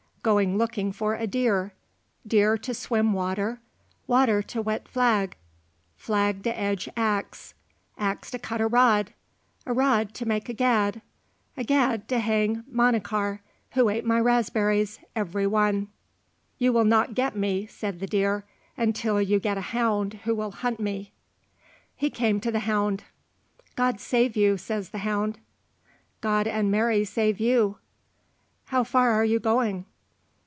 [0.23, 1.73] "Going looking for a deer,
[2.27, 3.59] deer to swim water,
[4.05, 5.35] water to wet flag,
[5.95, 7.55] flag to edge axe,
[7.97, 9.13] axe to cut a rod,
[9.65, 11.01] a rod to make a gad,
[11.57, 13.39] a gad to hang Manachar,
[13.71, 15.87] who ate my raspberries every one."
[16.59, 18.45] "You will not get me," said the deer,
[18.77, 21.13] "until you get a hound who will hunt me."
[21.95, 23.05] He came to the hound.
[23.75, 25.39] "God save you," says the hound.
[26.21, 27.79] "God and Mary save you."
[28.65, 29.85] "How far are you going?"